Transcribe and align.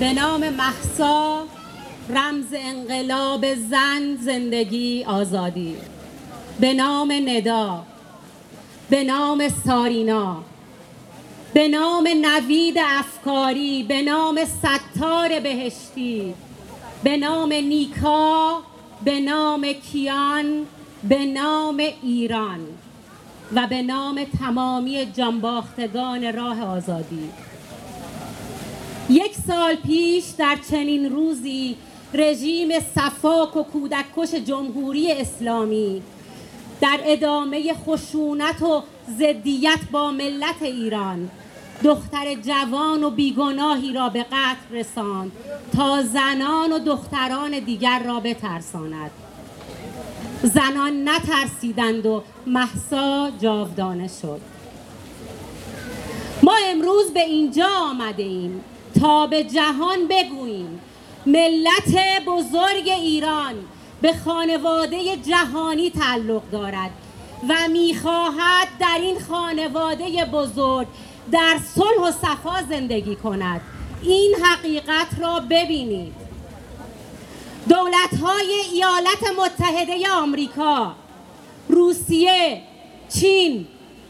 به 0.00 0.12
نام 0.12 0.48
محسا 0.48 1.44
رمز 2.08 2.54
انقلاب 2.54 3.54
زن 3.54 4.16
زندگی 4.20 5.04
آزادی. 5.04 5.76
به 6.60 6.72
نام 6.74 7.12
ندا 7.12 7.82
به 8.90 9.04
نام 9.04 9.48
سارینا 9.66 10.42
به 11.54 11.68
نام 11.68 12.08
نوید 12.22 12.78
افکاری 12.78 13.82
به 13.82 14.02
نام 14.02 14.40
ستار 14.44 15.40
بهشتی 15.40 16.34
به 17.02 17.16
نام 17.16 17.52
نیکا 17.52 18.58
به 19.04 19.20
نام 19.20 19.72
کیان 19.72 20.66
به 21.08 21.26
نام 21.26 21.82
ایران 22.02 22.60
و 23.54 23.66
به 23.66 23.82
نام 23.82 24.24
تمامی 24.38 25.06
جانباختگان 25.06 26.32
راه 26.32 26.62
آزادی. 26.62 27.28
یک 29.12 29.34
سال 29.46 29.74
پیش 29.74 30.24
در 30.38 30.58
چنین 30.70 31.10
روزی 31.10 31.76
رژیم 32.14 32.68
صفاک 32.94 33.56
و 33.56 33.62
کودککش 33.62 34.34
جمهوری 34.34 35.12
اسلامی 35.12 36.02
در 36.80 37.00
ادامه 37.04 37.74
خشونت 37.74 38.62
و 38.62 38.82
زدیت 39.18 39.78
با 39.92 40.10
ملت 40.10 40.62
ایران 40.62 41.30
دختر 41.84 42.34
جوان 42.34 43.04
و 43.04 43.10
بیگناهی 43.10 43.92
را 43.92 44.08
به 44.08 44.22
قتل 44.22 44.76
رساند 44.76 45.32
تا 45.76 46.02
زنان 46.02 46.72
و 46.72 46.78
دختران 46.78 47.58
دیگر 47.58 48.02
را 48.06 48.20
بترساند. 48.20 49.10
زنان 50.42 51.08
نترسیدند 51.08 52.06
و 52.06 52.22
محسا 52.46 53.30
جاودانه 53.40 54.08
شد. 54.22 54.40
ما 56.42 56.54
امروز 56.66 57.10
به 57.14 57.20
اینجا 57.20 57.68
آمده 57.90 58.22
ایم. 58.22 58.64
تا 59.02 59.26
به 59.26 59.44
جهان 59.44 60.08
بگوییم. 60.08 60.80
ملت 61.26 62.22
بزرگ 62.26 62.88
ایران 62.88 63.54
به 64.02 64.12
خانواده 64.24 65.16
جهانی 65.16 65.90
تعلق 65.90 66.42
دارد 66.52 66.90
و 67.48 67.54
می‌خواهد 67.68 68.68
در 68.80 68.98
این 69.00 69.20
خانواده 69.20 70.24
بزرگ 70.24 70.86
در 71.32 71.58
صلح 71.74 72.08
و 72.08 72.10
صفا 72.10 72.62
زندگی 72.68 73.16
کند. 73.16 73.60
این 74.02 74.34
حقیقت 74.44 75.06
را 75.20 75.40
ببینید. 75.50 76.12
دولت 77.68 78.20
های 78.22 78.52
ایالات 78.72 79.38
متحده 79.38 80.10
آمریکا 80.10 80.94
روسیه 81.68 82.62
چین 83.14 83.66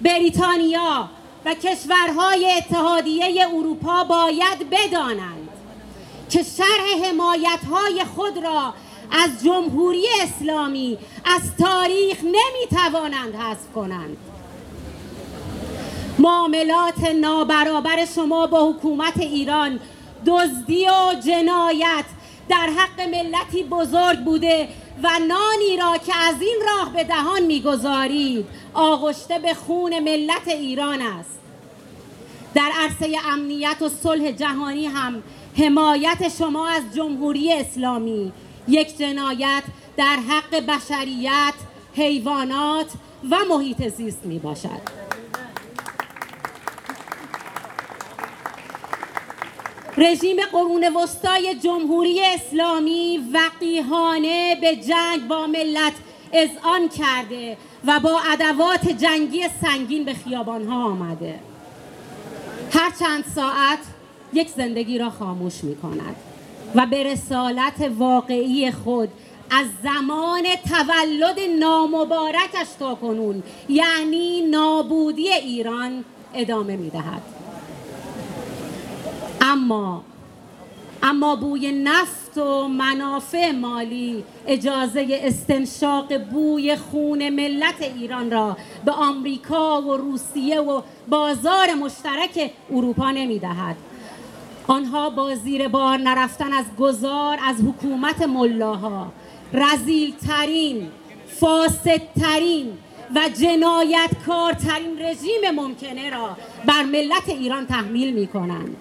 بریتانیا 0.00 1.10
و 1.44 1.54
کشورهای 1.54 2.52
اتحادیه 2.56 3.46
اروپا 3.54 4.04
باید 4.04 4.70
بدانند 4.70 5.48
که 6.30 6.42
شرح 6.42 7.08
حمایت 7.08 7.58
های 7.70 8.04
خود 8.04 8.38
را 8.38 8.74
از 9.10 9.44
جمهوری 9.44 10.06
اسلامی 10.22 10.98
از 11.24 11.42
تاریخ 11.58 12.16
نمی‌توانند 12.24 13.34
حذف 13.34 13.72
کنند. 13.74 14.16
معاملات 16.18 17.04
نابرابر 17.20 18.04
شما 18.14 18.46
با 18.46 18.70
حکومت 18.70 19.16
ایران 19.20 19.80
دزدی 20.26 20.86
و 20.86 21.14
جنایت 21.26 22.04
در 22.48 22.70
حق 22.76 23.00
ملتی 23.00 23.62
بزرگ 23.62 24.18
بوده 24.18 24.68
و 25.02 25.08
نانی 25.28 25.76
را 25.80 25.98
که 25.98 26.16
از 26.16 26.34
این 26.40 26.58
راه 26.66 26.92
به 26.92 27.04
دهان 27.04 27.42
می‌گذارید 27.42 28.46
آغشته 28.74 29.38
به 29.38 29.54
خون 29.54 29.98
ملت 29.98 30.48
ایران 30.48 31.02
است 31.02 31.38
در 32.54 32.70
عرصه 32.74 33.16
امنیت 33.32 33.82
و 33.82 33.88
صلح 33.88 34.30
جهانی 34.30 34.86
هم 34.86 35.22
حمایت 35.58 36.36
شما 36.38 36.68
از 36.68 36.82
جمهوری 36.94 37.52
اسلامی 37.52 38.32
یک 38.68 38.98
جنایت 38.98 39.62
در 39.96 40.18
حق 40.28 40.66
بشریت، 40.66 41.54
حیوانات 41.94 42.86
و 43.30 43.36
محیط 43.50 43.88
زیست 43.88 44.26
می 44.26 44.38
باشد. 44.38 45.03
رژیم 49.96 50.36
قرون 50.52 50.96
وسطای 50.96 51.54
جمهوری 51.54 52.20
اسلامی 52.24 53.20
وقیهانه 53.32 54.56
به 54.60 54.76
جنگ 54.76 55.28
با 55.28 55.46
ملت 55.46 55.92
اذعان 56.32 56.88
کرده 56.88 57.56
و 57.86 58.00
با 58.00 58.20
ادوات 58.32 58.88
جنگی 58.88 59.40
سنگین 59.62 60.04
به 60.04 60.14
خیابانها 60.14 60.84
آمده. 60.84 61.40
هر 62.72 62.90
چند 62.98 63.24
ساعت 63.34 63.78
یک 64.32 64.48
زندگی 64.48 64.98
را 64.98 65.10
خاموش 65.10 65.64
می 65.64 65.76
کند 65.76 66.16
و 66.74 66.86
به 66.86 67.02
رسالت 67.02 67.90
واقعی 67.98 68.70
خود 68.70 69.08
از 69.50 69.66
زمان 69.82 70.42
تولد 70.68 71.40
نامبارکش 71.60 72.68
تا 72.78 72.94
کنون 72.94 73.42
یعنی 73.68 74.40
نابودی 74.40 75.32
ایران 75.32 76.04
ادامه 76.34 76.76
می 76.76 76.90
دهد 76.90 77.22
اما 79.64 80.02
اما 81.02 81.36
بوی 81.36 81.72
نفت 81.72 82.38
و 82.38 82.68
منافع 82.68 83.50
مالی 83.50 84.24
اجازه 84.46 85.06
استنشاق 85.10 86.18
بوی 86.18 86.76
خون 86.76 87.28
ملت 87.28 87.82
ایران 87.96 88.30
را 88.30 88.56
به 88.84 88.92
آمریکا 88.92 89.82
و 89.82 89.96
روسیه 89.96 90.60
و 90.60 90.82
بازار 91.08 91.74
مشترک 91.74 92.50
اروپا 92.70 93.10
نمی 93.10 93.38
دهد. 93.38 93.76
آنها 94.66 95.10
با 95.10 95.34
زیر 95.34 95.68
بار 95.68 95.98
نرفتن 95.98 96.52
از 96.52 96.64
گذار 96.78 97.38
از 97.44 97.56
حکومت 97.60 98.22
ملاها 98.22 99.12
رزیل 99.52 100.14
ترین 100.26 100.88
فاسدترین 101.40 102.72
و 103.14 103.20
جنایتکارترین 103.40 104.98
رژیم 104.98 105.50
ممکنه 105.56 106.10
را 106.10 106.36
بر 106.66 106.82
ملت 106.82 107.28
ایران 107.28 107.66
تحمیل 107.66 108.14
می 108.14 108.26
کنند 108.26 108.76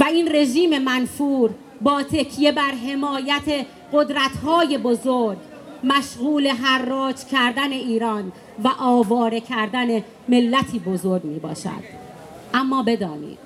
و 0.00 0.04
این 0.04 0.28
رژیم 0.34 0.78
منفور 0.78 1.50
با 1.80 2.02
تکیه 2.02 2.52
بر 2.52 2.70
حمایت 2.70 3.66
قدرت‌های 3.92 4.78
بزرگ 4.78 5.38
مشغول 5.84 6.48
حراج 6.48 7.16
کردن 7.32 7.72
ایران 7.72 8.32
و 8.64 8.70
آواره 8.78 9.40
کردن 9.40 10.02
ملتی 10.28 10.78
بزرگ 10.78 11.24
می 11.24 11.38
باشد 11.38 11.84
اما 12.54 12.82
بدانید 12.82 13.38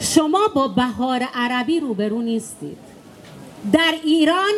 شما 0.00 0.48
با 0.54 0.68
بهار 0.68 1.22
عربی 1.34 1.80
روبرو 1.80 2.22
نیستید. 2.22 2.78
در 3.72 3.94
ایران 4.04 4.52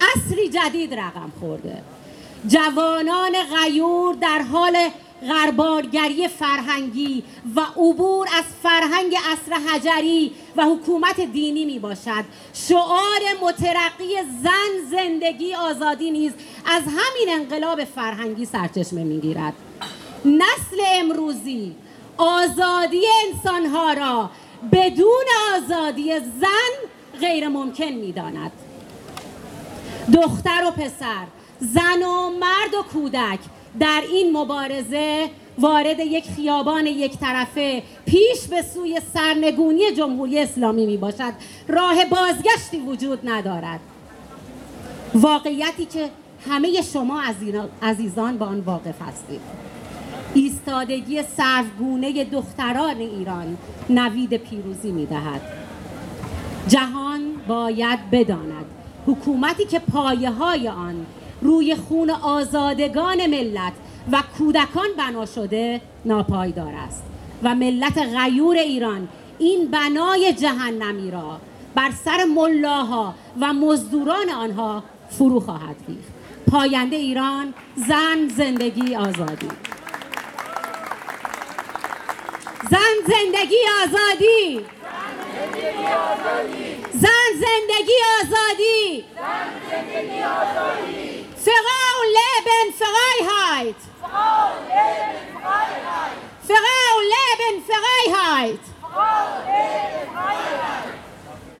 اصری 0.00 0.48
جدید 0.48 0.94
رقم 0.94 1.32
خورده. 1.40 1.82
جوانان 2.46 3.32
غیور 3.32 4.14
در 4.14 4.42
حال 4.42 4.76
غربارگری 5.22 6.28
فرهنگی 6.28 7.24
و 7.56 7.60
عبور 7.60 8.28
از 8.38 8.44
فرهنگ 8.62 9.16
اصر 9.32 9.54
حجری 9.54 10.32
و 10.56 10.64
حکومت 10.64 11.20
دینی 11.20 11.64
می 11.64 11.78
باشد. 11.78 12.24
شعار 12.54 13.20
مترقی 13.42 14.14
زن 14.42 14.90
زندگی 14.90 15.54
آزادی 15.54 16.10
نیز 16.10 16.32
از 16.66 16.82
همین 16.82 17.28
انقلاب 17.28 17.84
فرهنگی 17.84 18.44
سرچشمه 18.44 19.04
می 19.04 19.20
گیرد. 19.20 19.54
نسل 20.24 20.82
امروزی 20.86 21.74
آزادی 22.16 23.02
انسانها 23.26 23.92
را 23.92 24.30
بدون 24.72 25.26
آزادی 25.54 26.20
زن 26.20 26.88
غیر 27.20 27.48
ممکن 27.48 27.84
می 27.84 28.12
داند. 28.12 28.52
دختر 30.14 30.64
و 30.66 30.70
پسر 30.70 31.26
زن 31.60 32.02
و 32.02 32.30
مرد 32.30 32.74
و 32.74 32.82
کودک 32.82 33.38
در 33.80 34.02
این 34.12 34.36
مبارزه 34.36 35.30
وارد 35.58 36.00
یک 36.00 36.24
خیابان 36.36 36.86
یک 36.86 37.18
طرفه 37.18 37.82
پیش 38.06 38.46
به 38.50 38.62
سوی 38.62 39.00
سرنگونی 39.14 39.92
جمهوری 39.96 40.38
اسلامی 40.38 40.86
می 40.86 40.96
باشد 40.96 41.32
راه 41.68 42.04
بازگشتی 42.04 42.80
وجود 42.86 43.18
ندارد. 43.24 43.80
واقعیتی 45.14 45.84
که 45.84 46.10
همه 46.50 46.82
شما 46.82 47.22
عزیزان 47.82 48.38
با 48.38 48.46
آن 48.46 48.60
واقف 48.60 49.02
هستید. 49.02 49.40
ایستادگی 50.34 51.22
سرگونه 51.22 52.24
دختران 52.24 52.96
ایران 52.96 53.56
نوید 53.90 54.36
پیروزی 54.36 54.92
می 54.92 55.06
دهد 55.06 55.40
جهان 56.68 57.20
باید 57.48 58.10
بداند. 58.10 58.64
حکومتی 59.06 59.64
که 59.64 59.78
پایه 59.78 60.30
های 60.30 60.68
آن 60.68 61.06
روی 61.42 61.76
خون 61.76 62.10
آزادگان 62.10 63.26
ملت 63.26 63.72
و 64.12 64.22
کودکان 64.38 64.88
بنا 64.98 65.26
شده 65.26 65.80
ناپایدار 66.04 66.72
است. 66.88 67.02
و 67.42 67.54
ملت 67.54 67.98
غیور 67.98 68.56
ایران 68.56 69.08
این 69.38 69.70
بنای 69.70 70.32
جهنمی 70.32 71.10
را 71.10 71.40
بر 71.74 71.90
سر 72.04 72.24
ملاها 72.24 73.14
و 73.40 73.52
مزدوران 73.52 74.30
آنها 74.30 74.82
فرو 75.10 75.40
خواهد 75.40 75.76
ریخت. 75.88 76.12
پاینده 76.50 76.96
ایران 76.96 77.54
زن 77.76 78.28
زندگی 78.36 78.96
آزادی. 78.96 79.48
زن 82.70 82.96
زندگی 83.06 83.62
آزادی. 83.84 84.60
زن 86.92 87.30
زندگی 87.34 87.98
آزادی. 88.22 89.04
Frauen 89.16 89.58
leben 89.70 90.08
Freiheit. 90.10 91.25
Frauen 91.50 92.08
leben 92.18 92.74
Freiheit. 92.74 93.76